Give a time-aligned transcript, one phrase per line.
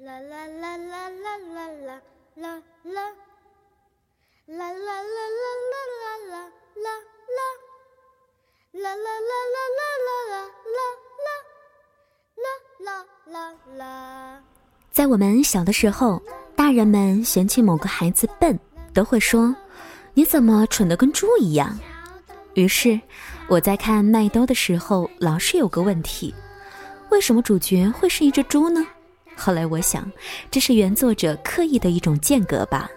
[0.00, 2.00] 啦啦啦啦啦啦啦
[2.36, 3.02] 啦啦，
[4.46, 6.94] 啦啦啦啦啦啦啦啦
[7.34, 7.50] 啦，
[8.74, 10.38] 啦啦啦啦啦啦
[10.76, 10.86] 啦
[12.36, 12.94] 啦啦啦
[13.26, 14.40] 啦啦。
[14.92, 16.22] 在我们小的时候，
[16.54, 18.56] 大人们嫌弃某个孩子笨，
[18.94, 19.52] 都会说
[20.14, 21.76] ：“你怎么蠢得跟猪一样？”
[22.54, 23.00] 于是，
[23.48, 26.32] 我在看麦兜的时候，老是有个问题：
[27.10, 28.86] 为什么主角会是一只猪呢？
[29.38, 30.10] 后来我想，
[30.50, 32.90] 这是原作者刻意的一种间隔吧。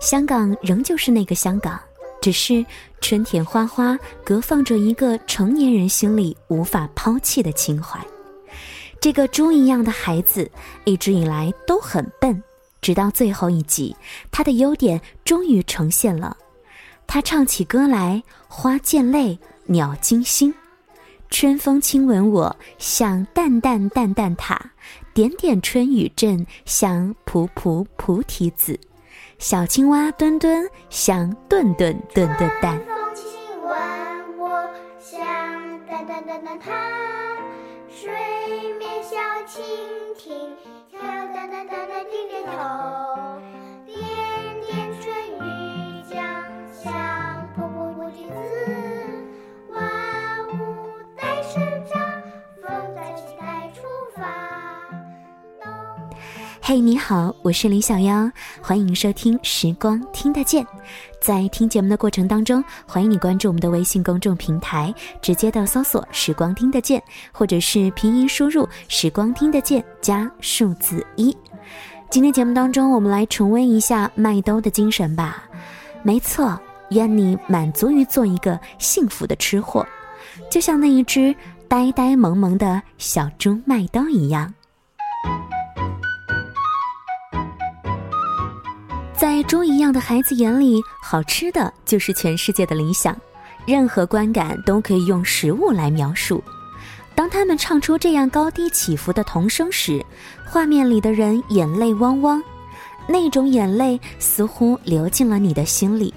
[0.00, 1.80] 香港仍旧是那个香港，
[2.20, 2.66] 只是
[3.00, 8.00] 春田花花隔放着一个成年人心里无法抛弃的情怀。
[9.00, 10.50] 这个猪一样的孩子，
[10.84, 12.42] 一直以来都很笨，
[12.80, 13.94] 直到最后一集，
[14.32, 16.36] 他的优点终于呈现了。
[17.06, 20.52] 他唱起歌来，花溅泪，鸟惊心，
[21.32, 24.60] 春风亲吻我，像淡淡淡淡塔，
[25.14, 28.78] 点点春雨阵，像蒲蒲菩提子，
[29.38, 32.78] 小青蛙蹲蹲，像顿顿顿顿蛋。
[32.86, 33.24] 风亲
[33.62, 34.70] 吻我，
[35.00, 35.16] 像
[35.86, 36.70] 淡淡淡淡塔，
[37.88, 38.10] 水
[38.78, 39.16] 面小
[39.48, 39.62] 蜻
[40.18, 40.36] 蜓，
[40.90, 42.52] 跳淡淡淡淡点点头，
[56.64, 60.64] 嘿你好，我是李小妖，欢迎收听《时光听得见》。
[61.20, 71.36] 在听节目的过程当中，欢迎你关注我们的微信公众平台，直接的搜索“时光听得见”，或者是拼音输入“时光听得见”加数字一。
[72.08, 75.42] 今天节目当中，我们来重温一下麦兜的精神吧。
[76.04, 76.56] 没错，
[76.90, 79.84] 愿你满足于做一个幸福的吃货，
[80.48, 81.34] 就像那一只
[81.66, 84.54] 呆呆萌萌的小猪麦兜一样。
[89.22, 93.16] 在猪一样的孩子眼里，好吃的就是全世界的理想，
[93.64, 96.42] 任何观感都可以用食物来描述。
[97.14, 100.04] 当他们唱出这样高低起伏的童声时，
[100.44, 102.42] 画面里的人眼泪汪汪，
[103.06, 106.12] 那种眼泪似乎流进了你的心里。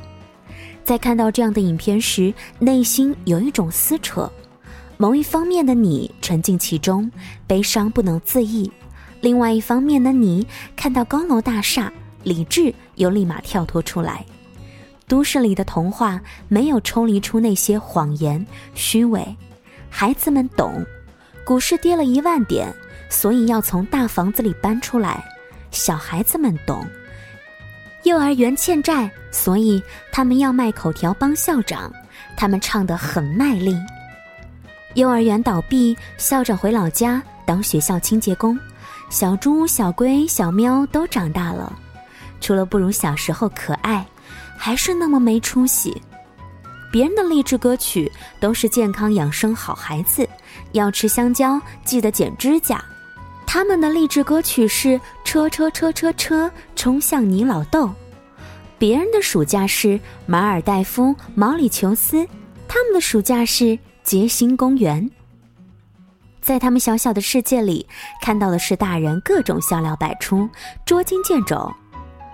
[0.84, 4.28] 在看到这样的影片时，内心有一种撕扯，
[4.97, 7.12] 某一方面的你沉浸其中，
[7.46, 8.68] 悲伤不能自抑；
[9.22, 11.94] 另外一方面的你看到高楼大厦。
[12.25, 14.25] 理智又立马跳脱出来，
[15.08, 16.19] 都市里的童话
[16.50, 19.24] 没有抽离出那些谎言、虚伪。
[19.90, 20.84] 孩子们懂，
[21.46, 22.68] 股市跌了一万点，
[23.09, 25.24] 所以要从大房子里搬出来。
[25.72, 26.86] 小孩子们懂，
[28.03, 29.81] 幼儿园欠债，所以
[30.12, 31.94] 他们要卖口条帮校长。
[32.36, 33.78] 他们唱得很卖力。
[34.96, 38.59] 幼儿园倒闭，校长回老家当学校清洁工。
[39.09, 41.72] 小猪、小龟、小喵都长大了。
[42.45, 44.06] 除了不如小时候可爱，
[44.56, 46.00] 还是那么没出息。
[46.91, 50.29] 别人的励志歌曲都是健康养生好孩子，
[50.73, 52.85] 要吃香蕉记得剪指甲。
[53.47, 57.89] 他们的励志歌曲是车车车车车冲向你老豆。
[58.77, 62.27] 别人的暑假是马尔代夫毛里求斯，
[62.67, 65.09] 他们的暑假是街心公园。
[66.41, 67.88] 在他们小小的世界里，
[68.22, 70.47] 看到的是大人各种笑料百出，
[70.85, 71.73] 捉襟见肘。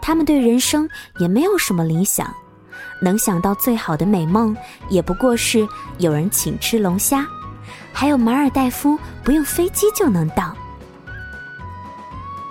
[0.02, 0.90] 他们对人生
[1.20, 2.34] 也没有什么理想，
[3.02, 4.56] 能想到最好的美梦，
[4.90, 5.68] 也不过是
[6.00, 7.26] 有人请吃龙虾，
[7.94, 10.56] 还有马尔代夫不用飞机就能到。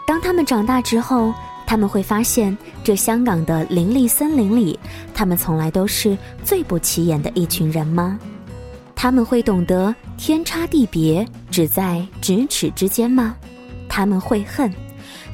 [0.07, 1.33] 当他们长大之后，
[1.67, 4.79] 他们会发现，这香港的林立森林里，
[5.15, 8.19] 他们从来都是最不起眼的一群人吗？
[8.97, 13.37] 他们会懂得天差地别只在咫尺之间吗？
[13.89, 14.73] 他们会恨。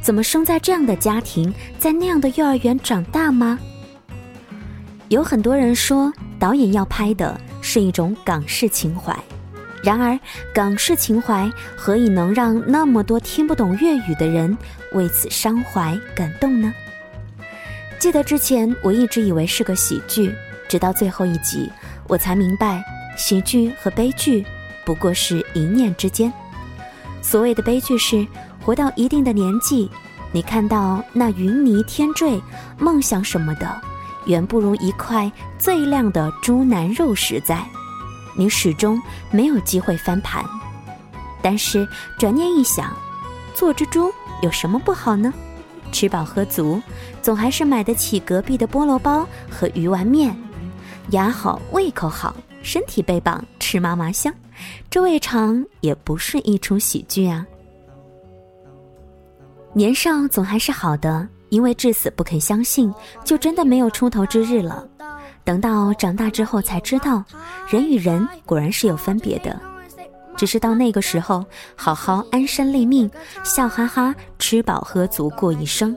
[0.00, 3.58] 怎么生在这样的家庭，在那样的幼儿园长大吗？
[5.08, 9.16] 有很多人说，导演要拍的是一种港式情怀。
[9.82, 10.18] 然而，
[10.54, 14.56] 港式情怀何以能让那么多听不懂粤语的人
[14.92, 16.72] 为此伤怀感动呢？
[17.98, 20.32] 记得之前我一直以为是个喜剧，
[20.68, 21.70] 直到最后一集，
[22.08, 22.84] 我才明白，
[23.16, 24.44] 喜剧和悲剧
[24.84, 26.32] 不过是一念之间。
[27.22, 28.24] 所谓的悲剧是。
[28.66, 29.88] 活到一定的年纪，
[30.32, 32.42] 你看到那云泥天坠，
[32.76, 33.80] 梦想什么的，
[34.24, 37.64] 远不如一块最亮的猪腩肉实在。
[38.36, 40.44] 你始终没有机会翻盘。
[41.40, 41.86] 但是
[42.18, 42.92] 转念一想，
[43.54, 45.32] 做只猪有什么不好呢？
[45.92, 46.82] 吃饱喝足，
[47.22, 50.36] 总还是买得起隔壁的菠萝包和鱼丸面。
[51.10, 52.34] 牙好，胃口好，
[52.64, 54.34] 身体倍棒，吃嘛嘛香。
[54.90, 57.46] 这未尝也不是一出喜剧啊。
[59.76, 62.90] 年少总还是好的，因为至死不肯相信，
[63.26, 64.88] 就真的没有出头之日了。
[65.44, 67.22] 等到长大之后才知道，
[67.68, 69.60] 人与人果然是有分别的。
[70.34, 71.44] 只是到那个时候，
[71.74, 73.10] 好好安身立命，
[73.44, 75.94] 笑哈哈吃饱喝足过一生。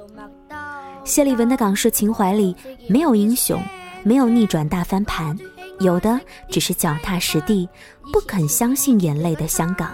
[1.05, 2.53] 谢丽文的港式情怀里，
[2.89, 3.63] 没有英雄，
[4.03, 5.33] 没有逆转大翻盘，
[5.79, 7.65] 有的只是脚踏实地，
[8.11, 9.89] 不肯相信眼泪的香港。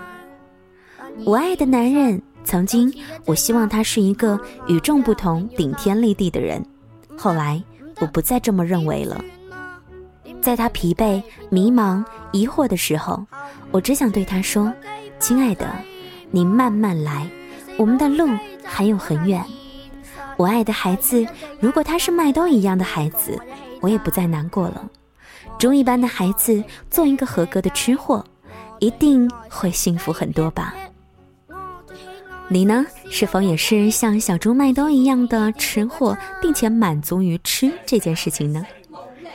[1.23, 2.19] 我爱的男人。
[2.45, 2.93] 曾经，
[3.25, 6.63] 我希望他是一个与众不同、顶天立地的人。
[7.17, 7.61] 后来，
[7.99, 9.23] 我不再这么认为了。
[10.41, 13.25] 在他疲惫、迷茫、疑惑的时候，
[13.71, 14.71] 我只想对他说
[15.19, 15.67] ：“亲爱的，
[16.29, 17.27] 你慢慢来，
[17.77, 18.29] 我们的路
[18.63, 19.43] 还有很远。”
[20.37, 21.25] 我爱的孩子，
[21.59, 23.39] 如果他是麦兜一样的孩子，
[23.81, 24.87] 我也不再难过了。
[25.57, 28.23] 中一般的孩子，做一个合格的吃货，
[28.79, 30.75] 一定会幸福很多吧。
[32.47, 32.85] 你呢？
[33.09, 38.63] 是否也是像小猪麦兜一样的吃货，并且满足于吃这件事情呢？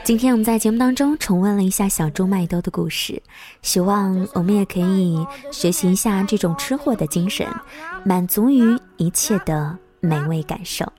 [0.05, 3.21] 今天我们在节目当中重温了一下小猪麦兜的故事，
[3.63, 7.47] 希望我们也可以学习一下这种吃货的精神，
[8.05, 10.91] 满足于一切的美味感受。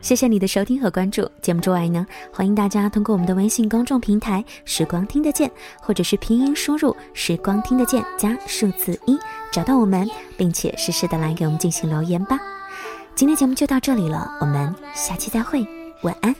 [0.00, 1.28] 谢谢你的收听和关注。
[1.42, 9.18] 节目之外呢，欢迎大家通过我们的微信公众平台“时光听得见”，或者是拼音输入“时光听得见”加数字一，
[9.50, 12.38] 找到我们，并且实时的来给我们进行留言吧。
[13.14, 15.66] 今天节目就到这里了，我们下期再会，
[16.02, 16.34] 晚安。